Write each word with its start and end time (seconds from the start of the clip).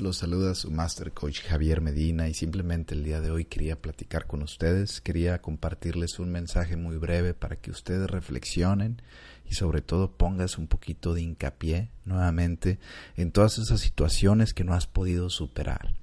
Los 0.00 0.18
saluda 0.18 0.54
su 0.54 0.70
Master 0.70 1.12
Coach 1.12 1.40
Javier 1.42 1.80
Medina 1.80 2.28
y 2.28 2.34
simplemente 2.34 2.94
el 2.94 3.02
día 3.02 3.20
de 3.22 3.30
hoy 3.30 3.46
quería 3.46 3.80
platicar 3.80 4.26
con 4.26 4.42
ustedes, 4.42 5.00
quería 5.00 5.40
compartirles 5.40 6.18
un 6.18 6.30
mensaje 6.30 6.76
muy 6.76 6.98
breve 6.98 7.32
para 7.32 7.56
que 7.56 7.70
ustedes 7.70 8.10
reflexionen 8.10 9.00
y 9.48 9.54
sobre 9.54 9.80
todo 9.80 10.12
pongas 10.12 10.58
un 10.58 10.66
poquito 10.66 11.14
de 11.14 11.22
hincapié 11.22 11.88
nuevamente 12.04 12.78
en 13.16 13.32
todas 13.32 13.58
esas 13.58 13.80
situaciones 13.80 14.52
que 14.52 14.64
no 14.64 14.74
has 14.74 14.86
podido 14.86 15.30
superar. 15.30 15.94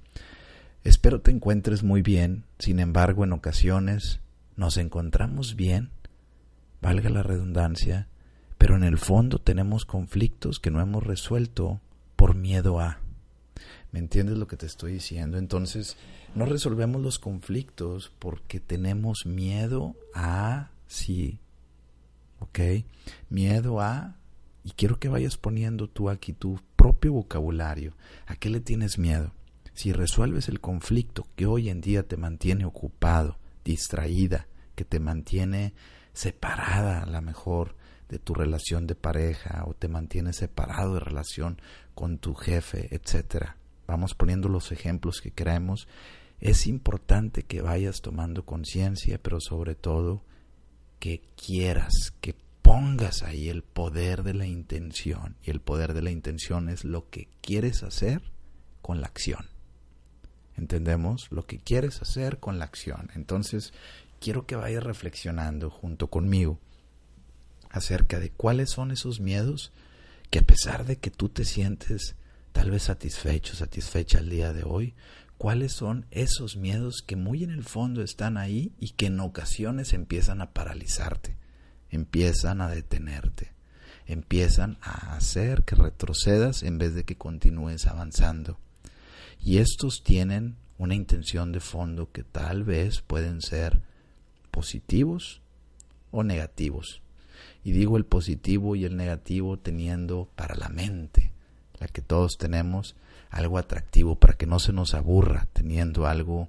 Espero 0.82 1.20
te 1.20 1.30
encuentres 1.30 1.84
muy 1.84 2.02
bien, 2.02 2.44
sin 2.58 2.80
embargo 2.80 3.22
en 3.22 3.32
ocasiones 3.32 4.20
nos 4.56 4.76
encontramos 4.76 5.54
bien, 5.54 5.90
valga 6.82 7.10
la 7.10 7.22
redundancia, 7.22 8.08
pero 8.58 8.74
en 8.74 8.82
el 8.82 8.98
fondo 8.98 9.38
tenemos 9.38 9.84
conflictos 9.84 10.58
que 10.58 10.72
no 10.72 10.80
hemos 10.80 11.04
resuelto 11.04 11.80
por 12.16 12.34
miedo 12.34 12.80
a. 12.80 13.03
¿Me 13.94 14.00
entiendes 14.00 14.36
lo 14.38 14.48
que 14.48 14.56
te 14.56 14.66
estoy 14.66 14.94
diciendo? 14.94 15.38
Entonces, 15.38 15.96
no 16.34 16.46
resolvemos 16.46 17.00
los 17.00 17.20
conflictos 17.20 18.10
porque 18.18 18.58
tenemos 18.58 19.24
miedo 19.24 19.94
a 20.12 20.72
sí. 20.88 21.38
¿Ok? 22.40 22.58
Miedo 23.30 23.80
a... 23.80 24.16
Y 24.64 24.72
quiero 24.72 24.98
que 24.98 25.08
vayas 25.08 25.36
poniendo 25.36 25.88
tú 25.88 26.10
aquí 26.10 26.32
tu 26.32 26.58
propio 26.74 27.12
vocabulario. 27.12 27.94
¿A 28.26 28.34
qué 28.34 28.50
le 28.50 28.58
tienes 28.58 28.98
miedo? 28.98 29.30
Si 29.74 29.92
resuelves 29.92 30.48
el 30.48 30.58
conflicto 30.58 31.28
que 31.36 31.46
hoy 31.46 31.68
en 31.68 31.80
día 31.80 32.02
te 32.02 32.16
mantiene 32.16 32.64
ocupado, 32.64 33.38
distraída, 33.64 34.48
que 34.74 34.84
te 34.84 34.98
mantiene 34.98 35.72
separada 36.12 37.04
a 37.04 37.06
lo 37.06 37.22
mejor 37.22 37.76
de 38.08 38.18
tu 38.18 38.34
relación 38.34 38.88
de 38.88 38.96
pareja 38.96 39.62
o 39.68 39.74
te 39.74 39.86
mantiene 39.86 40.32
separado 40.32 40.94
de 40.94 41.00
relación 41.00 41.62
con 41.94 42.18
tu 42.18 42.34
jefe, 42.34 42.92
etcétera 42.92 43.56
vamos 43.86 44.14
poniendo 44.14 44.48
los 44.48 44.72
ejemplos 44.72 45.20
que 45.20 45.30
queremos, 45.30 45.88
es 46.40 46.66
importante 46.66 47.42
que 47.44 47.62
vayas 47.62 48.00
tomando 48.00 48.44
conciencia, 48.44 49.18
pero 49.22 49.40
sobre 49.40 49.74
todo 49.74 50.22
que 50.98 51.22
quieras, 51.36 52.12
que 52.20 52.34
pongas 52.62 53.22
ahí 53.22 53.48
el 53.48 53.62
poder 53.62 54.22
de 54.22 54.34
la 54.34 54.46
intención. 54.46 55.36
Y 55.42 55.50
el 55.50 55.60
poder 55.60 55.94
de 55.94 56.02
la 56.02 56.10
intención 56.10 56.68
es 56.68 56.84
lo 56.84 57.08
que 57.10 57.28
quieres 57.40 57.82
hacer 57.82 58.22
con 58.82 59.00
la 59.00 59.06
acción. 59.06 59.46
¿Entendemos? 60.56 61.30
Lo 61.30 61.46
que 61.46 61.58
quieres 61.58 62.00
hacer 62.00 62.38
con 62.38 62.58
la 62.58 62.64
acción. 62.64 63.10
Entonces, 63.14 63.72
quiero 64.20 64.46
que 64.46 64.56
vayas 64.56 64.82
reflexionando 64.82 65.70
junto 65.70 66.08
conmigo 66.08 66.58
acerca 67.70 68.20
de 68.20 68.30
cuáles 68.30 68.70
son 68.70 68.90
esos 68.90 69.20
miedos 69.20 69.72
que 70.30 70.38
a 70.38 70.42
pesar 70.42 70.86
de 70.86 70.96
que 70.96 71.10
tú 71.10 71.28
te 71.28 71.44
sientes 71.44 72.16
tal 72.54 72.70
vez 72.70 72.84
satisfecho, 72.84 73.56
satisfecha 73.56 74.20
el 74.20 74.30
día 74.30 74.52
de 74.52 74.62
hoy, 74.64 74.94
cuáles 75.38 75.72
son 75.72 76.06
esos 76.12 76.56
miedos 76.56 77.02
que 77.04 77.16
muy 77.16 77.42
en 77.42 77.50
el 77.50 77.64
fondo 77.64 78.00
están 78.00 78.36
ahí 78.36 78.72
y 78.78 78.90
que 78.90 79.06
en 79.06 79.18
ocasiones 79.18 79.92
empiezan 79.92 80.40
a 80.40 80.52
paralizarte, 80.52 81.36
empiezan 81.90 82.60
a 82.60 82.68
detenerte, 82.68 83.52
empiezan 84.06 84.78
a 84.82 85.16
hacer 85.16 85.64
que 85.64 85.74
retrocedas 85.74 86.62
en 86.62 86.78
vez 86.78 86.94
de 86.94 87.02
que 87.02 87.16
continúes 87.16 87.86
avanzando. 87.86 88.60
Y 89.40 89.58
estos 89.58 90.04
tienen 90.04 90.54
una 90.78 90.94
intención 90.94 91.50
de 91.50 91.58
fondo 91.58 92.12
que 92.12 92.22
tal 92.22 92.62
vez 92.62 93.00
pueden 93.00 93.42
ser 93.42 93.82
positivos 94.52 95.42
o 96.12 96.22
negativos. 96.22 97.02
Y 97.64 97.72
digo 97.72 97.96
el 97.96 98.06
positivo 98.06 98.76
y 98.76 98.84
el 98.84 98.96
negativo 98.96 99.58
teniendo 99.58 100.30
para 100.36 100.54
la 100.54 100.68
mente 100.68 101.33
la 101.80 101.88
que 101.88 102.02
todos 102.02 102.36
tenemos, 102.38 102.96
algo 103.30 103.58
atractivo 103.58 104.14
para 104.14 104.34
que 104.34 104.46
no 104.46 104.58
se 104.58 104.72
nos 104.72 104.94
aburra 104.94 105.48
teniendo 105.52 106.06
algo 106.06 106.48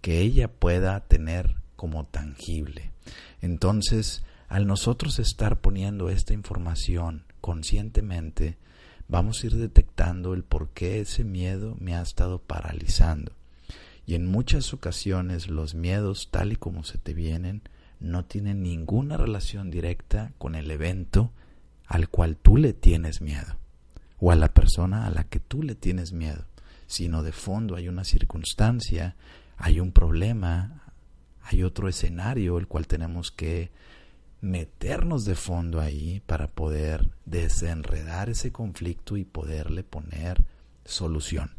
que 0.00 0.20
ella 0.20 0.48
pueda 0.48 1.00
tener 1.00 1.54
como 1.76 2.04
tangible. 2.04 2.90
Entonces, 3.40 4.24
al 4.48 4.66
nosotros 4.66 5.18
estar 5.18 5.60
poniendo 5.60 6.10
esta 6.10 6.34
información 6.34 7.24
conscientemente, 7.40 8.58
vamos 9.06 9.42
a 9.42 9.46
ir 9.46 9.56
detectando 9.56 10.34
el 10.34 10.42
por 10.42 10.70
qué 10.70 11.00
ese 11.00 11.24
miedo 11.24 11.76
me 11.78 11.94
ha 11.94 12.02
estado 12.02 12.40
paralizando. 12.40 13.32
Y 14.06 14.16
en 14.16 14.26
muchas 14.26 14.74
ocasiones 14.74 15.48
los 15.48 15.74
miedos 15.74 16.28
tal 16.30 16.52
y 16.52 16.56
como 16.56 16.84
se 16.84 16.98
te 16.98 17.14
vienen 17.14 17.62
no 18.00 18.24
tienen 18.24 18.62
ninguna 18.62 19.16
relación 19.16 19.70
directa 19.70 20.32
con 20.36 20.56
el 20.56 20.70
evento 20.70 21.32
al 21.86 22.08
cual 22.08 22.36
tú 22.36 22.56
le 22.56 22.72
tienes 22.72 23.20
miedo 23.20 23.56
o 24.24 24.30
a 24.30 24.36
la 24.36 24.54
persona 24.54 25.06
a 25.06 25.10
la 25.10 25.24
que 25.24 25.38
tú 25.38 25.62
le 25.62 25.74
tienes 25.74 26.12
miedo, 26.12 26.46
sino 26.86 27.22
de 27.22 27.32
fondo 27.32 27.76
hay 27.76 27.88
una 27.88 28.04
circunstancia, 28.04 29.16
hay 29.58 29.80
un 29.80 29.92
problema, 29.92 30.82
hay 31.42 31.62
otro 31.62 31.88
escenario 31.88 32.56
el 32.56 32.66
cual 32.66 32.86
tenemos 32.86 33.30
que 33.30 33.70
meternos 34.40 35.26
de 35.26 35.34
fondo 35.34 35.78
ahí 35.78 36.22
para 36.24 36.46
poder 36.46 37.10
desenredar 37.26 38.30
ese 38.30 38.50
conflicto 38.50 39.18
y 39.18 39.26
poderle 39.26 39.84
poner 39.84 40.42
solución, 40.86 41.50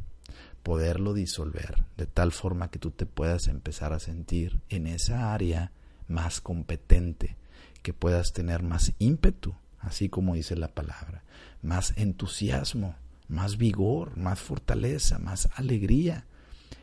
poderlo 0.63 1.13
disolver, 1.13 1.83
de 1.97 2.07
tal 2.07 2.31
forma 2.31 2.71
que 2.71 2.79
tú 2.79 2.89
te 2.89 3.05
puedas 3.05 3.47
empezar 3.47 3.93
a 3.93 3.99
sentir 3.99 4.59
en 4.69 4.87
esa 4.87 5.35
área 5.35 5.71
más 6.07 6.41
competente, 6.41 7.37
que 7.83 7.93
puedas 7.93 8.33
tener 8.33 8.63
más 8.63 8.91
ímpetu, 8.97 9.53
así 9.85 10.09
como 10.09 10.35
dice 10.35 10.55
la 10.55 10.69
palabra, 10.69 11.23
más 11.61 11.93
entusiasmo, 11.97 12.95
más 13.27 13.57
vigor, 13.57 14.17
más 14.17 14.39
fortaleza, 14.39 15.19
más 15.19 15.49
alegría. 15.55 16.25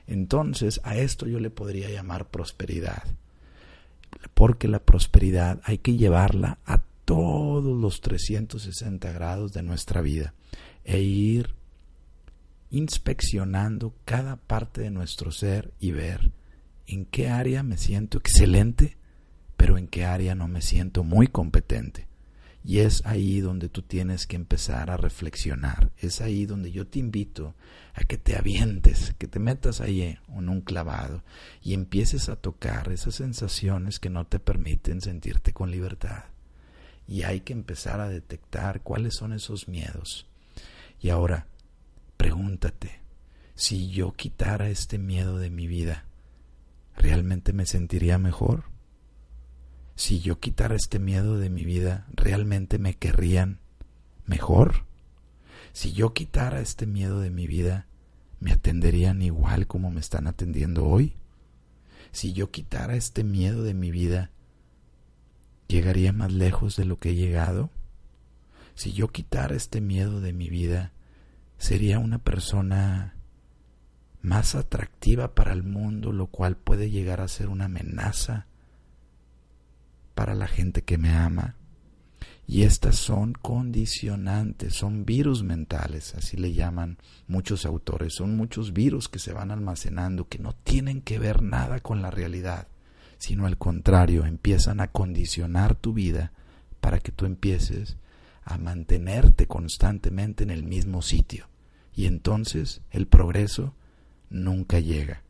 Entonces 0.06 0.80
a 0.84 0.96
esto 0.96 1.26
yo 1.26 1.40
le 1.40 1.50
podría 1.50 1.90
llamar 1.90 2.28
prosperidad. 2.28 3.04
Porque 4.34 4.68
la 4.68 4.80
prosperidad 4.80 5.60
hay 5.64 5.78
que 5.78 5.96
llevarla 5.96 6.58
a 6.66 6.82
todos 7.04 7.80
los 7.80 8.00
360 8.00 9.12
grados 9.12 9.52
de 9.52 9.62
nuestra 9.62 10.00
vida 10.00 10.34
e 10.84 11.00
ir 11.00 11.54
inspeccionando 12.70 13.94
cada 14.04 14.36
parte 14.36 14.80
de 14.80 14.90
nuestro 14.90 15.30
ser 15.30 15.72
y 15.78 15.92
ver 15.92 16.32
en 16.86 17.04
qué 17.04 17.28
área 17.28 17.62
me 17.62 17.76
siento 17.76 18.18
excelente, 18.18 18.96
pero 19.56 19.78
en 19.78 19.86
qué 19.86 20.04
área 20.04 20.34
no 20.34 20.48
me 20.48 20.62
siento 20.62 21.04
muy 21.04 21.26
competente. 21.26 22.06
Y 22.64 22.78
es 22.78 23.04
ahí 23.04 23.40
donde 23.40 23.68
tú 23.68 23.82
tienes 23.82 24.26
que 24.26 24.36
empezar 24.36 24.90
a 24.90 24.96
reflexionar. 24.96 25.90
Es 25.98 26.20
ahí 26.20 26.46
donde 26.46 26.70
yo 26.70 26.86
te 26.86 27.00
invito 27.00 27.54
a 27.94 28.04
que 28.04 28.18
te 28.18 28.36
avientes, 28.36 29.14
que 29.18 29.26
te 29.26 29.40
metas 29.40 29.80
ahí 29.80 30.16
en 30.28 30.48
un 30.48 30.60
clavado 30.60 31.22
y 31.60 31.74
empieces 31.74 32.28
a 32.28 32.36
tocar 32.36 32.90
esas 32.92 33.16
sensaciones 33.16 33.98
que 33.98 34.10
no 34.10 34.26
te 34.26 34.38
permiten 34.38 35.00
sentirte 35.00 35.52
con 35.52 35.70
libertad. 35.70 36.24
Y 37.08 37.24
hay 37.24 37.40
que 37.40 37.52
empezar 37.52 38.00
a 38.00 38.08
detectar 38.08 38.82
cuáles 38.82 39.16
son 39.16 39.32
esos 39.32 39.66
miedos. 39.66 40.26
Y 41.00 41.10
ahora, 41.10 41.48
pregúntate, 42.16 43.00
si 43.56 43.90
yo 43.90 44.12
quitara 44.12 44.70
este 44.70 44.98
miedo 44.98 45.36
de 45.38 45.50
mi 45.50 45.66
vida, 45.66 46.04
¿realmente 46.96 47.52
me 47.52 47.66
sentiría 47.66 48.18
mejor? 48.18 48.71
Si 49.94 50.20
yo 50.20 50.40
quitara 50.40 50.74
este 50.74 50.98
miedo 50.98 51.38
de 51.38 51.50
mi 51.50 51.64
vida, 51.64 52.06
¿realmente 52.12 52.78
me 52.78 52.94
querrían 52.94 53.60
mejor? 54.26 54.86
Si 55.72 55.92
yo 55.92 56.12
quitara 56.12 56.60
este 56.60 56.86
miedo 56.86 57.20
de 57.20 57.30
mi 57.30 57.46
vida, 57.46 57.86
¿me 58.40 58.52
atenderían 58.52 59.22
igual 59.22 59.66
como 59.66 59.90
me 59.90 60.00
están 60.00 60.26
atendiendo 60.26 60.86
hoy? 60.86 61.14
Si 62.10 62.32
yo 62.32 62.50
quitara 62.50 62.96
este 62.96 63.24
miedo 63.24 63.62
de 63.62 63.74
mi 63.74 63.90
vida, 63.90 64.30
¿llegaría 65.68 66.12
más 66.12 66.32
lejos 66.32 66.76
de 66.76 66.84
lo 66.84 66.98
que 66.98 67.10
he 67.10 67.14
llegado? 67.14 67.70
Si 68.74 68.92
yo 68.92 69.08
quitara 69.08 69.54
este 69.54 69.80
miedo 69.80 70.20
de 70.20 70.32
mi 70.32 70.48
vida, 70.48 70.92
sería 71.58 71.98
una 71.98 72.18
persona 72.18 73.14
más 74.20 74.54
atractiva 74.54 75.34
para 75.34 75.52
el 75.52 75.62
mundo, 75.62 76.12
lo 76.12 76.26
cual 76.26 76.56
puede 76.56 76.90
llegar 76.90 77.20
a 77.20 77.28
ser 77.28 77.48
una 77.48 77.66
amenaza 77.66 78.46
para 80.22 80.36
la 80.36 80.46
gente 80.46 80.82
que 80.82 80.98
me 80.98 81.10
ama. 81.10 81.56
Y 82.46 82.62
estas 82.62 82.94
son 82.94 83.32
condicionantes, 83.32 84.72
son 84.72 85.04
virus 85.04 85.42
mentales, 85.42 86.14
así 86.14 86.36
le 86.36 86.52
llaman 86.52 86.98
muchos 87.26 87.66
autores. 87.66 88.14
Son 88.14 88.36
muchos 88.36 88.72
virus 88.72 89.08
que 89.08 89.18
se 89.18 89.32
van 89.32 89.50
almacenando, 89.50 90.28
que 90.28 90.38
no 90.38 90.52
tienen 90.52 91.00
que 91.00 91.18
ver 91.18 91.42
nada 91.42 91.80
con 91.80 92.02
la 92.02 92.12
realidad, 92.12 92.68
sino 93.18 93.46
al 93.46 93.58
contrario, 93.58 94.24
empiezan 94.24 94.78
a 94.78 94.92
condicionar 94.92 95.74
tu 95.74 95.92
vida 95.92 96.30
para 96.80 97.00
que 97.00 97.10
tú 97.10 97.26
empieces 97.26 97.96
a 98.44 98.58
mantenerte 98.58 99.48
constantemente 99.48 100.44
en 100.44 100.50
el 100.50 100.62
mismo 100.62 101.02
sitio. 101.02 101.48
Y 101.96 102.06
entonces 102.06 102.80
el 102.92 103.08
progreso 103.08 103.74
nunca 104.30 104.78
llega, 104.78 105.24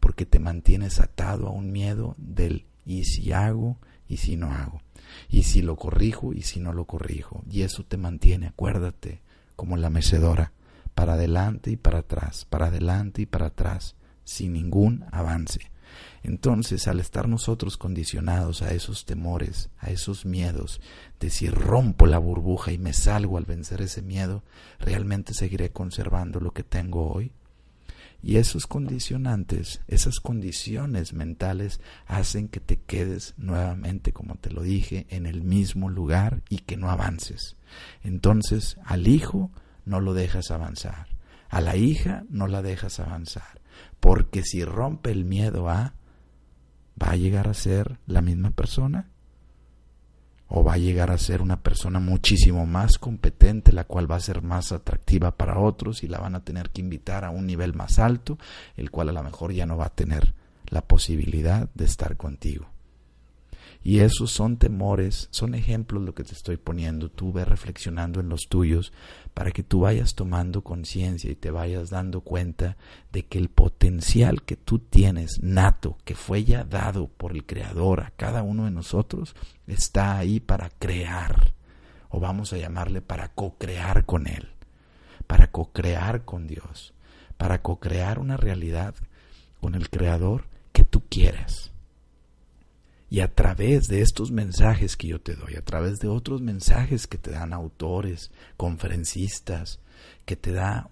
porque 0.00 0.26
te 0.26 0.40
mantienes 0.40 0.98
atado 0.98 1.46
a 1.46 1.52
un 1.52 1.70
miedo 1.70 2.16
del 2.18 2.64
y 2.84 3.04
si 3.04 3.32
hago, 3.32 3.78
y 4.12 4.18
si 4.18 4.36
no 4.36 4.52
hago, 4.52 4.82
y 5.30 5.44
si 5.44 5.62
lo 5.62 5.76
corrijo 5.76 6.34
y 6.34 6.42
si 6.42 6.60
no 6.60 6.74
lo 6.74 6.84
corrijo. 6.84 7.42
Y 7.50 7.62
eso 7.62 7.82
te 7.82 7.96
mantiene, 7.96 8.48
acuérdate, 8.48 9.22
como 9.56 9.78
la 9.78 9.88
mecedora, 9.88 10.52
para 10.94 11.14
adelante 11.14 11.70
y 11.70 11.76
para 11.76 12.00
atrás, 12.00 12.44
para 12.44 12.66
adelante 12.66 13.22
y 13.22 13.26
para 13.26 13.46
atrás, 13.46 13.96
sin 14.24 14.52
ningún 14.52 15.06
avance. 15.12 15.60
Entonces, 16.22 16.88
al 16.88 17.00
estar 17.00 17.26
nosotros 17.26 17.78
condicionados 17.78 18.60
a 18.60 18.74
esos 18.74 19.06
temores, 19.06 19.70
a 19.78 19.90
esos 19.90 20.26
miedos, 20.26 20.82
de 21.18 21.30
si 21.30 21.48
rompo 21.48 22.06
la 22.06 22.18
burbuja 22.18 22.70
y 22.70 22.76
me 22.76 22.92
salgo 22.92 23.38
al 23.38 23.46
vencer 23.46 23.80
ese 23.80 24.02
miedo, 24.02 24.42
realmente 24.78 25.32
seguiré 25.32 25.70
conservando 25.70 26.38
lo 26.38 26.52
que 26.52 26.64
tengo 26.64 27.10
hoy. 27.10 27.32
Y 28.22 28.36
esos 28.36 28.68
condicionantes, 28.68 29.80
esas 29.88 30.20
condiciones 30.20 31.12
mentales 31.12 31.80
hacen 32.06 32.48
que 32.48 32.60
te 32.60 32.76
quedes 32.76 33.34
nuevamente, 33.36 34.12
como 34.12 34.36
te 34.36 34.50
lo 34.50 34.62
dije, 34.62 35.06
en 35.10 35.26
el 35.26 35.42
mismo 35.42 35.90
lugar 35.90 36.42
y 36.48 36.58
que 36.58 36.76
no 36.76 36.88
avances. 36.88 37.56
Entonces, 38.04 38.76
al 38.84 39.08
hijo 39.08 39.50
no 39.84 40.00
lo 40.00 40.14
dejas 40.14 40.52
avanzar, 40.52 41.08
a 41.48 41.60
la 41.60 41.76
hija 41.76 42.22
no 42.30 42.46
la 42.46 42.62
dejas 42.62 43.00
avanzar, 43.00 43.60
porque 43.98 44.44
si 44.44 44.64
rompe 44.64 45.10
el 45.10 45.24
miedo 45.24 45.68
a, 45.68 45.94
¿va 47.02 47.10
a 47.10 47.16
llegar 47.16 47.48
a 47.48 47.54
ser 47.54 47.98
la 48.06 48.22
misma 48.22 48.50
persona? 48.50 49.10
¿O 50.54 50.62
va 50.62 50.74
a 50.74 50.76
llegar 50.76 51.10
a 51.10 51.16
ser 51.16 51.40
una 51.40 51.62
persona 51.62 51.98
muchísimo 51.98 52.66
más 52.66 52.98
competente, 52.98 53.72
la 53.72 53.84
cual 53.84 54.10
va 54.10 54.16
a 54.16 54.20
ser 54.20 54.42
más 54.42 54.70
atractiva 54.70 55.30
para 55.30 55.58
otros 55.58 56.02
y 56.02 56.08
la 56.08 56.18
van 56.18 56.34
a 56.34 56.44
tener 56.44 56.68
que 56.68 56.82
invitar 56.82 57.24
a 57.24 57.30
un 57.30 57.46
nivel 57.46 57.72
más 57.72 57.98
alto, 57.98 58.36
el 58.76 58.90
cual 58.90 59.08
a 59.08 59.12
lo 59.12 59.22
mejor 59.22 59.54
ya 59.54 59.64
no 59.64 59.78
va 59.78 59.86
a 59.86 59.94
tener 59.94 60.34
la 60.68 60.82
posibilidad 60.82 61.70
de 61.72 61.86
estar 61.86 62.18
contigo? 62.18 62.71
Y 63.84 64.00
esos 64.00 64.30
son 64.30 64.58
temores, 64.58 65.28
son 65.32 65.54
ejemplos 65.54 66.02
lo 66.02 66.14
que 66.14 66.22
te 66.22 66.34
estoy 66.34 66.56
poniendo. 66.56 67.10
Tú 67.10 67.32
ve 67.32 67.44
reflexionando 67.44 68.20
en 68.20 68.28
los 68.28 68.42
tuyos 68.48 68.92
para 69.34 69.50
que 69.50 69.64
tú 69.64 69.80
vayas 69.80 70.14
tomando 70.14 70.62
conciencia 70.62 71.30
y 71.30 71.34
te 71.34 71.50
vayas 71.50 71.90
dando 71.90 72.20
cuenta 72.20 72.76
de 73.12 73.24
que 73.24 73.38
el 73.38 73.48
potencial 73.48 74.42
que 74.42 74.56
tú 74.56 74.78
tienes 74.78 75.40
nato, 75.42 75.98
que 76.04 76.14
fue 76.14 76.44
ya 76.44 76.62
dado 76.64 77.08
por 77.08 77.32
el 77.32 77.44
Creador 77.44 78.00
a 78.00 78.12
cada 78.16 78.42
uno 78.42 78.66
de 78.66 78.70
nosotros, 78.70 79.34
está 79.66 80.16
ahí 80.16 80.38
para 80.38 80.70
crear, 80.70 81.52
o 82.08 82.20
vamos 82.20 82.52
a 82.52 82.58
llamarle 82.58 83.02
para 83.02 83.28
co-crear 83.28 84.04
con 84.04 84.28
Él, 84.28 84.50
para 85.26 85.50
co-crear 85.50 86.24
con 86.24 86.46
Dios, 86.46 86.94
para 87.36 87.62
co-crear 87.62 88.20
una 88.20 88.36
realidad 88.36 88.94
con 89.60 89.74
el 89.74 89.90
Creador 89.90 90.44
que 90.72 90.84
tú 90.84 91.02
quieres. 91.08 91.71
Y 93.12 93.20
a 93.20 93.34
través 93.34 93.88
de 93.88 94.00
estos 94.00 94.32
mensajes 94.32 94.96
que 94.96 95.08
yo 95.08 95.20
te 95.20 95.34
doy, 95.36 95.56
a 95.56 95.62
través 95.62 96.00
de 96.00 96.08
otros 96.08 96.40
mensajes 96.40 97.06
que 97.06 97.18
te 97.18 97.30
dan 97.30 97.52
autores, 97.52 98.30
conferencistas, 98.56 99.80
que 100.24 100.34
te 100.34 100.50
da 100.52 100.88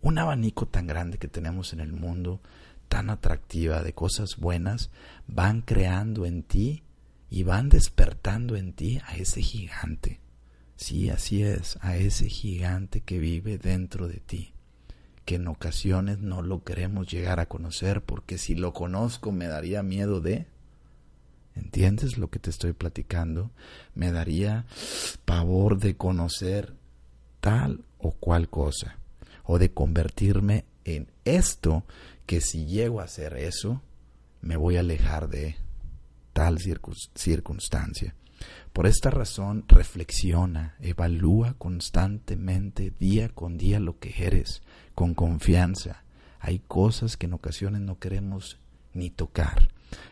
un 0.00 0.16
abanico 0.16 0.64
tan 0.64 0.86
grande 0.86 1.18
que 1.18 1.28
tenemos 1.28 1.74
en 1.74 1.80
el 1.80 1.92
mundo, 1.92 2.40
tan 2.88 3.10
atractiva 3.10 3.82
de 3.82 3.92
cosas 3.92 4.38
buenas, 4.38 4.90
van 5.26 5.60
creando 5.60 6.24
en 6.24 6.44
ti 6.44 6.82
y 7.28 7.42
van 7.42 7.68
despertando 7.68 8.56
en 8.56 8.72
ti 8.72 8.98
a 9.04 9.18
ese 9.18 9.42
gigante. 9.42 10.18
Sí, 10.76 11.10
así 11.10 11.42
es, 11.42 11.76
a 11.82 11.98
ese 11.98 12.30
gigante 12.30 13.02
que 13.02 13.18
vive 13.18 13.58
dentro 13.58 14.08
de 14.08 14.20
ti, 14.20 14.54
que 15.26 15.34
en 15.34 15.46
ocasiones 15.46 16.20
no 16.20 16.40
lo 16.40 16.64
queremos 16.64 17.06
llegar 17.06 17.38
a 17.38 17.50
conocer 17.50 18.00
porque 18.00 18.38
si 18.38 18.54
lo 18.54 18.72
conozco 18.72 19.30
me 19.30 19.46
daría 19.46 19.82
miedo 19.82 20.22
de 20.22 20.46
¿Entiendes 21.60 22.16
lo 22.16 22.30
que 22.30 22.38
te 22.38 22.50
estoy 22.50 22.72
platicando? 22.72 23.50
Me 23.94 24.12
daría 24.12 24.64
pavor 25.24 25.78
de 25.78 25.94
conocer 25.94 26.74
tal 27.40 27.84
o 27.98 28.12
cual 28.12 28.48
cosa, 28.48 28.98
o 29.44 29.58
de 29.58 29.72
convertirme 29.72 30.64
en 30.84 31.12
esto 31.24 31.84
que 32.26 32.40
si 32.40 32.64
llego 32.64 33.00
a 33.00 33.04
hacer 33.04 33.36
eso, 33.36 33.82
me 34.40 34.56
voy 34.56 34.76
a 34.76 34.80
alejar 34.80 35.28
de 35.28 35.56
tal 36.32 36.58
circunstancia. 36.58 38.14
Por 38.72 38.86
esta 38.86 39.10
razón, 39.10 39.64
reflexiona, 39.68 40.76
evalúa 40.80 41.54
constantemente, 41.58 42.90
día 42.98 43.28
con 43.28 43.58
día, 43.58 43.80
lo 43.80 43.98
que 43.98 44.14
eres, 44.24 44.62
con 44.94 45.12
confianza. 45.12 46.04
Hay 46.38 46.60
cosas 46.60 47.18
que 47.18 47.26
en 47.26 47.34
ocasiones 47.34 47.82
no 47.82 47.98
queremos 47.98 48.58
ni 48.94 49.10
tocar 49.10 49.69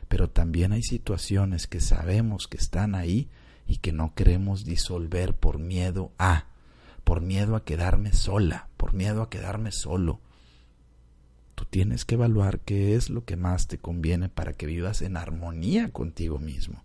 pero 0.08 0.30
también 0.30 0.72
hay 0.72 0.82
situaciones 0.82 1.66
que 1.66 1.80
sabemos 1.80 2.46
que 2.48 2.56
están 2.56 2.94
ahí 2.94 3.28
y 3.66 3.78
que 3.78 3.92
no 3.92 4.14
queremos 4.14 4.64
disolver 4.64 5.34
por 5.34 5.58
miedo 5.58 6.12
a, 6.18 6.46
por 7.04 7.20
miedo 7.20 7.56
a 7.56 7.64
quedarme 7.64 8.12
sola, 8.12 8.68
por 8.76 8.94
miedo 8.94 9.22
a 9.22 9.30
quedarme 9.30 9.72
solo. 9.72 10.20
Tú 11.54 11.64
tienes 11.64 12.04
que 12.04 12.14
evaluar 12.14 12.60
qué 12.60 12.94
es 12.94 13.10
lo 13.10 13.24
que 13.24 13.36
más 13.36 13.66
te 13.66 13.78
conviene 13.78 14.28
para 14.28 14.52
que 14.52 14.66
vivas 14.66 15.02
en 15.02 15.16
armonía 15.16 15.90
contigo 15.90 16.38
mismo, 16.38 16.82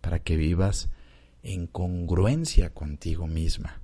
para 0.00 0.18
que 0.20 0.36
vivas 0.36 0.88
en 1.42 1.66
congruencia 1.66 2.70
contigo 2.70 3.26
misma. 3.26 3.80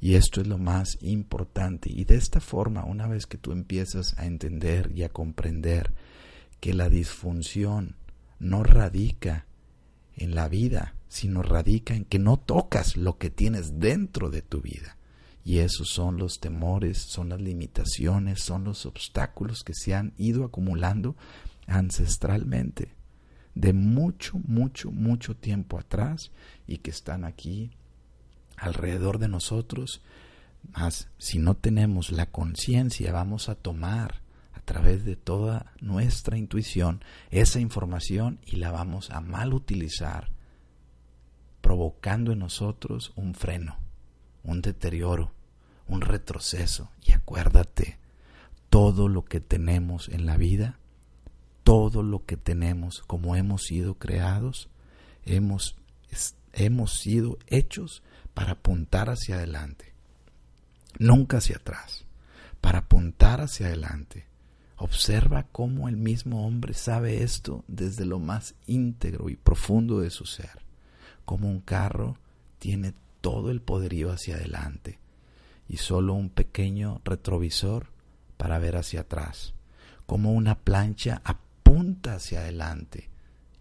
Y 0.00 0.14
esto 0.14 0.40
es 0.40 0.46
lo 0.46 0.58
más 0.58 0.96
importante. 1.02 1.90
Y 1.92 2.04
de 2.04 2.16
esta 2.16 2.40
forma, 2.40 2.84
una 2.84 3.06
vez 3.06 3.26
que 3.26 3.36
tú 3.36 3.52
empiezas 3.52 4.18
a 4.18 4.26
entender 4.26 4.90
y 4.94 5.02
a 5.02 5.10
comprender 5.10 5.92
que 6.60 6.74
la 6.74 6.88
disfunción 6.88 7.96
no 8.38 8.62
radica 8.62 9.46
en 10.16 10.34
la 10.34 10.48
vida, 10.48 10.94
sino 11.08 11.42
radica 11.42 11.94
en 11.94 12.04
que 12.04 12.18
no 12.18 12.36
tocas 12.38 12.96
lo 12.96 13.18
que 13.18 13.30
tienes 13.30 13.78
dentro 13.80 14.30
de 14.30 14.42
tu 14.42 14.60
vida. 14.60 14.96
Y 15.44 15.58
esos 15.58 15.88
son 15.88 16.18
los 16.18 16.38
temores, 16.38 16.98
son 16.98 17.30
las 17.30 17.40
limitaciones, 17.40 18.42
son 18.42 18.64
los 18.64 18.86
obstáculos 18.86 19.64
que 19.64 19.74
se 19.74 19.94
han 19.94 20.12
ido 20.18 20.44
acumulando 20.44 21.16
ancestralmente 21.66 22.94
de 23.54 23.72
mucho, 23.72 24.38
mucho, 24.46 24.90
mucho 24.90 25.36
tiempo 25.36 25.78
atrás 25.78 26.30
y 26.66 26.78
que 26.78 26.90
están 26.90 27.24
aquí 27.24 27.70
alrededor 28.56 29.18
de 29.18 29.28
nosotros. 29.28 30.02
Mas 30.72 31.08
si 31.18 31.38
no 31.38 31.56
tenemos 31.56 32.12
la 32.12 32.26
conciencia, 32.26 33.12
vamos 33.12 33.48
a 33.48 33.54
tomar 33.54 34.20
través 34.70 35.04
de 35.04 35.16
toda 35.16 35.72
nuestra 35.80 36.38
intuición 36.38 37.02
esa 37.32 37.58
información 37.58 38.38
y 38.46 38.54
la 38.54 38.70
vamos 38.70 39.10
a 39.10 39.20
mal 39.20 39.52
utilizar, 39.52 40.30
provocando 41.60 42.30
en 42.30 42.38
nosotros 42.38 43.12
un 43.16 43.34
freno, 43.34 43.78
un 44.44 44.62
deterioro, 44.62 45.32
un 45.88 46.02
retroceso. 46.02 46.88
Y 47.04 47.10
acuérdate, 47.10 47.98
todo 48.68 49.08
lo 49.08 49.24
que 49.24 49.40
tenemos 49.40 50.08
en 50.08 50.24
la 50.24 50.36
vida, 50.36 50.78
todo 51.64 52.04
lo 52.04 52.24
que 52.24 52.36
tenemos 52.36 53.00
como 53.00 53.34
hemos 53.34 53.64
sido 53.64 53.94
creados, 53.94 54.68
hemos, 55.24 55.74
hemos 56.52 56.96
sido 56.96 57.40
hechos 57.48 58.04
para 58.34 58.52
apuntar 58.52 59.10
hacia 59.10 59.34
adelante, 59.34 59.94
nunca 61.00 61.38
hacia 61.38 61.56
atrás, 61.56 62.04
para 62.60 62.78
apuntar 62.78 63.40
hacia 63.40 63.66
adelante 63.66 64.29
Observa 64.82 65.42
cómo 65.42 65.90
el 65.90 65.98
mismo 65.98 66.46
hombre 66.46 66.72
sabe 66.72 67.22
esto 67.22 67.64
desde 67.68 68.06
lo 68.06 68.18
más 68.18 68.54
íntegro 68.66 69.28
y 69.28 69.36
profundo 69.36 70.00
de 70.00 70.08
su 70.08 70.24
ser, 70.24 70.64
como 71.26 71.50
un 71.50 71.60
carro 71.60 72.16
tiene 72.58 72.94
todo 73.20 73.50
el 73.50 73.60
poderío 73.60 74.10
hacia 74.10 74.36
adelante 74.36 74.98
y 75.68 75.76
solo 75.76 76.14
un 76.14 76.30
pequeño 76.30 77.02
retrovisor 77.04 77.88
para 78.38 78.58
ver 78.58 78.76
hacia 78.76 79.02
atrás, 79.02 79.52
como 80.06 80.32
una 80.32 80.58
plancha 80.58 81.20
apunta 81.24 82.14
hacia 82.14 82.40
adelante 82.40 83.10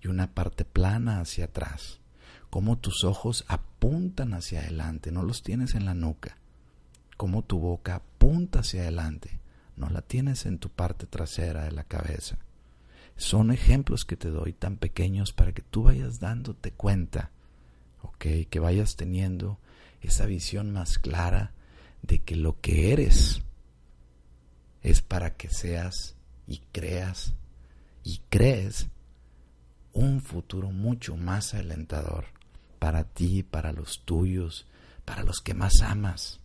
y 0.02 0.08
una 0.08 0.34
parte 0.34 0.64
plana 0.64 1.20
hacia 1.20 1.46
atrás, 1.46 2.00
como 2.50 2.78
tus 2.78 3.04
ojos 3.04 3.44
apuntan 3.50 4.34
hacia 4.34 4.62
adelante, 4.62 5.12
no 5.12 5.24
los 5.24 5.44
tienes 5.44 5.76
en 5.76 5.84
la 5.84 5.94
nuca, 5.94 6.38
como 7.18 7.42
tu 7.42 7.60
boca 7.60 7.96
apunta 7.96 8.60
hacia 8.60 8.84
adelante 8.84 9.40
no 9.80 9.90
la 9.90 10.02
tienes 10.02 10.46
en 10.46 10.60
tu 10.60 10.70
parte 10.70 11.08
trasera 11.08 11.64
de 11.64 11.72
la 11.72 11.84
cabeza. 11.84 12.38
Son 13.16 13.52
ejemplos 13.52 14.06
que 14.06 14.18
te 14.18 14.30
doy 14.30 14.54
tan 14.54 14.78
pequeños 14.78 15.34
para 15.34 15.52
que 15.54 15.62
tú 15.62 15.84
vayas 15.84 16.20
dándote 16.20 16.72
cuenta, 16.72 17.32
¿ok? 18.02 18.26
Que 18.50 18.60
vayas 18.60 18.96
teniendo 18.96 19.60
esa 20.02 20.26
visión 20.26 20.72
más 20.72 21.00
clara 21.00 21.54
de 22.02 22.20
que 22.20 22.36
lo 22.36 22.60
que 22.62 22.94
eres 22.94 23.42
es 24.82 25.02
para 25.02 25.36
que 25.36 25.50
seas 25.50 26.16
y 26.48 26.60
creas 26.72 27.34
y 28.04 28.22
crees 28.30 28.88
un 29.94 30.22
futuro 30.22 30.72
mucho 30.72 31.18
más 31.18 31.54
alentador 31.54 32.26
para 32.80 33.04
ti, 33.04 33.44
para 33.44 33.74
los 33.74 34.02
tuyos, 34.06 34.66
para 35.04 35.24
los 35.24 35.42
que 35.42 35.54
más 35.54 35.82
amas 35.82 36.40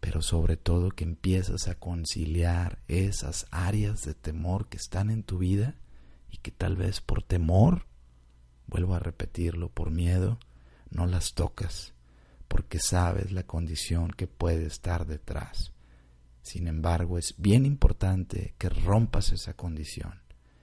pero 0.00 0.22
sobre 0.22 0.56
todo 0.56 0.90
que 0.90 1.04
empiezas 1.04 1.68
a 1.68 1.74
conciliar 1.74 2.78
esas 2.88 3.46
áreas 3.50 4.02
de 4.04 4.14
temor 4.14 4.68
que 4.68 4.76
están 4.76 5.10
en 5.10 5.22
tu 5.22 5.38
vida 5.38 5.74
y 6.30 6.38
que 6.38 6.50
tal 6.50 6.76
vez 6.76 7.00
por 7.00 7.22
temor, 7.22 7.86
vuelvo 8.66 8.94
a 8.94 8.98
repetirlo, 8.98 9.68
por 9.68 9.90
miedo, 9.90 10.38
no 10.90 11.06
las 11.06 11.34
tocas, 11.34 11.92
porque 12.48 12.78
sabes 12.78 13.32
la 13.32 13.44
condición 13.44 14.10
que 14.10 14.26
puede 14.26 14.66
estar 14.66 15.06
detrás. 15.06 15.72
Sin 16.42 16.66
embargo, 16.66 17.18
es 17.18 17.34
bien 17.38 17.66
importante 17.66 18.54
que 18.58 18.68
rompas 18.68 19.32
esa 19.32 19.54
condición, 19.54 20.20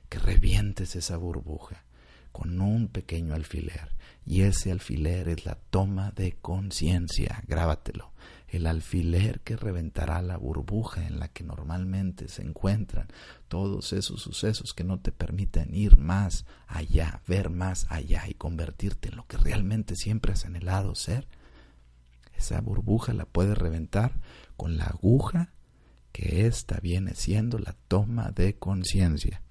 que 0.09 0.19
revientes 0.19 0.95
esa 0.95 1.17
burbuja 1.17 1.83
con 2.31 2.59
un 2.59 2.88
pequeño 2.88 3.33
alfiler. 3.33 3.95
Y 4.25 4.41
ese 4.41 4.71
alfiler 4.71 5.29
es 5.29 5.45
la 5.45 5.55
toma 5.55 6.12
de 6.12 6.38
conciencia, 6.41 7.43
grábatelo 7.47 8.12
el 8.48 8.66
alfiler 8.66 9.42
que 9.42 9.58
reventará 9.58 10.22
la 10.22 10.38
burbuja 10.38 11.06
en 11.06 11.20
la 11.20 11.27
que 11.27 11.44
normalmente 11.44 12.30
se 12.30 12.44
encuentran 12.44 13.08
todos 13.48 13.92
esos 13.94 14.22
sucesos 14.22 14.74
que 14.74 14.84
no 14.84 15.00
te 15.00 15.12
permiten 15.12 15.74
ir 15.75 15.98
más 15.98 16.46
allá, 16.68 17.22
ver 17.27 17.50
más 17.50 17.86
allá 17.89 18.24
y 18.27 18.34
convertirte 18.34 19.10
en 19.10 19.18
lo 19.18 19.27
que 19.27 19.38
realmente 19.38 19.96
siempre 19.96 20.32
has 20.32 20.46
anhelado 20.46 20.96
ser. 20.96 21.27
Esa 22.38 22.62
burbuja 22.62 23.13
la 23.13 23.25
puedes 23.25 23.58
reventar 23.58 24.13
con 24.56 24.77
la 24.77 24.86
aguja 24.86 25.51
que 26.12 26.48
ésta 26.48 26.80
viene 26.80 27.16
siendo 27.16 27.60
la 27.60 27.75
toma 27.88 28.32
de 28.32 28.56
conciencia. 28.56 29.42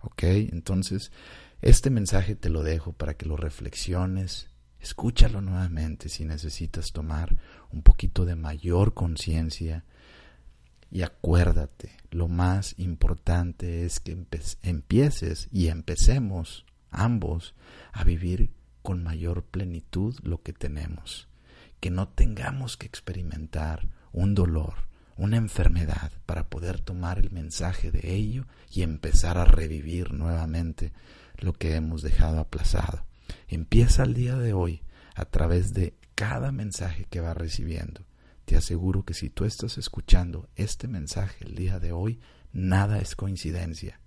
¿Ok? 0.00 0.22
Entonces, 0.22 1.12
este 1.60 1.90
mensaje 1.90 2.34
te 2.34 2.48
lo 2.48 2.62
dejo 2.62 2.92
para 2.92 3.14
que 3.14 3.26
lo 3.26 3.36
reflexiones, 3.36 4.48
Escúchalo 4.80 5.40
nuevamente 5.40 6.08
si 6.08 6.24
necesitas 6.24 6.92
tomar 6.92 7.36
un 7.72 7.82
poquito 7.82 8.24
de 8.24 8.36
mayor 8.36 8.94
conciencia 8.94 9.84
y 10.90 11.02
acuérdate, 11.02 11.96
lo 12.10 12.28
más 12.28 12.74
importante 12.78 13.84
es 13.84 14.00
que 14.00 14.16
empieces 14.62 15.48
y 15.52 15.68
empecemos 15.68 16.64
ambos 16.90 17.54
a 17.92 18.04
vivir 18.04 18.50
con 18.82 19.02
mayor 19.02 19.42
plenitud 19.44 20.16
lo 20.22 20.42
que 20.42 20.54
tenemos, 20.54 21.28
que 21.80 21.90
no 21.90 22.08
tengamos 22.08 22.76
que 22.76 22.86
experimentar 22.86 23.88
un 24.12 24.34
dolor, 24.34 24.88
una 25.18 25.36
enfermedad 25.36 26.12
para 26.24 26.48
poder 26.48 26.80
tomar 26.80 27.18
el 27.18 27.30
mensaje 27.30 27.90
de 27.90 28.14
ello 28.14 28.46
y 28.70 28.82
empezar 28.82 29.36
a 29.36 29.44
revivir 29.44 30.14
nuevamente 30.14 30.92
lo 31.36 31.52
que 31.52 31.74
hemos 31.74 32.00
dejado 32.02 32.38
aplazado. 32.38 33.07
Empieza 33.48 34.02
el 34.02 34.12
día 34.12 34.36
de 34.36 34.52
hoy 34.52 34.82
a 35.14 35.24
través 35.24 35.72
de 35.72 35.94
cada 36.14 36.52
mensaje 36.52 37.06
que 37.08 37.20
va 37.20 37.32
recibiendo. 37.32 38.04
Te 38.44 38.56
aseguro 38.56 39.04
que 39.04 39.14
si 39.14 39.30
tú 39.30 39.46
estás 39.46 39.78
escuchando 39.78 40.48
este 40.54 40.86
mensaje 40.86 41.46
el 41.46 41.54
día 41.54 41.78
de 41.78 41.92
hoy, 41.92 42.20
nada 42.52 42.98
es 42.98 43.16
coincidencia. 43.16 44.00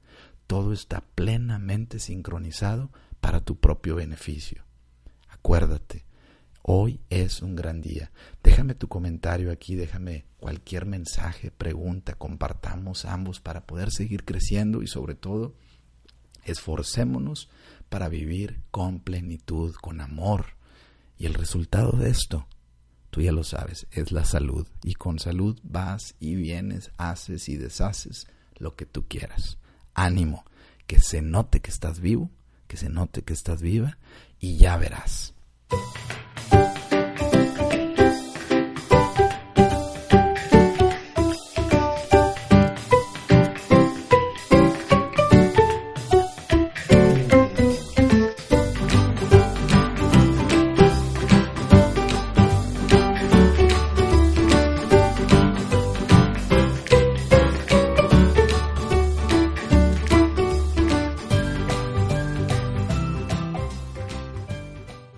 Todo 0.45 0.73
está 0.73 1.01
plenamente 1.15 1.99
sincronizado 1.99 2.91
para 3.19 3.41
tu 3.41 3.59
propio 3.59 3.95
beneficio. 3.95 4.63
Acuérdate, 5.29 6.05
hoy 6.61 6.99
es 7.09 7.41
un 7.41 7.55
gran 7.55 7.81
día. 7.81 8.11
Déjame 8.43 8.75
tu 8.75 8.87
comentario 8.87 9.51
aquí, 9.51 9.75
déjame 9.75 10.25
cualquier 10.39 10.85
mensaje, 10.85 11.49
pregunta, 11.49 12.13
compartamos 12.13 13.05
ambos 13.05 13.39
para 13.39 13.65
poder 13.65 13.91
seguir 13.91 14.23
creciendo 14.23 14.83
y 14.83 14.87
sobre 14.87 15.15
todo, 15.15 15.55
esforcémonos 16.45 17.49
para 17.91 18.07
vivir 18.07 18.61
con 18.71 19.01
plenitud, 19.01 19.75
con 19.75 19.99
amor. 19.99 20.55
Y 21.17 21.25
el 21.25 21.33
resultado 21.33 21.91
de 21.91 22.09
esto, 22.09 22.47
tú 23.09 23.19
ya 23.21 23.33
lo 23.33 23.43
sabes, 23.43 23.85
es 23.91 24.13
la 24.13 24.23
salud. 24.23 24.65
Y 24.81 24.93
con 24.93 25.19
salud 25.19 25.59
vas 25.61 26.15
y 26.17 26.35
vienes, 26.35 26.89
haces 26.97 27.49
y 27.49 27.57
deshaces 27.57 28.27
lo 28.55 28.77
que 28.77 28.85
tú 28.85 29.09
quieras. 29.09 29.57
Ánimo, 29.93 30.45
que 30.87 31.01
se 31.01 31.21
note 31.21 31.59
que 31.59 31.69
estás 31.69 31.99
vivo, 31.99 32.31
que 32.69 32.77
se 32.77 32.87
note 32.87 33.23
que 33.23 33.33
estás 33.33 33.61
viva 33.61 33.97
y 34.39 34.55
ya 34.55 34.77
verás. 34.77 35.33